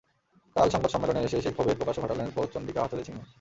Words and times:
কাল 0.55 0.67
সংবাদ 0.69 0.91
সম্মেলনে 0.93 1.21
এসে 1.21 1.37
সেই 1.43 1.53
ক্ষোভের 1.55 1.77
প্রকাশও 1.79 2.03
ঘটালেন 2.03 2.27
কোচ 2.35 2.47
চন্ডিকা 2.53 2.79
হাথুরুসিংহে। 2.83 3.23